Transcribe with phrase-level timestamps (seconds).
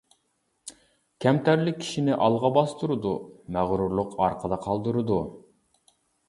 [1.25, 3.11] كەمتەرلىك كىشىنى ئالغا باستۇرىدۇ،
[3.59, 5.21] مەغرۇرلۇق ئارقىدا قالدۇرىدۇ.